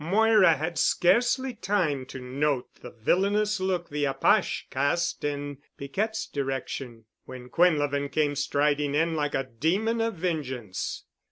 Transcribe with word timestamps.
Moira 0.03 0.55
had 0.57 0.79
scarcely 0.79 1.53
time 1.53 2.07
to 2.07 2.19
note 2.19 2.73
the 2.81 2.89
villainous 2.89 3.59
look 3.59 3.89
the 3.89 4.05
apache 4.05 4.65
cast 4.71 5.23
in 5.23 5.59
Piquette's 5.77 6.25
direction, 6.25 7.05
when 7.25 7.49
Quinlevin 7.49 8.09
came 8.11 8.33
striding 8.35 8.95
in 8.95 9.15
like 9.15 9.35
a 9.35 9.43
demon 9.59 10.01
of 10.01 10.15
vengeance. 10.15 11.03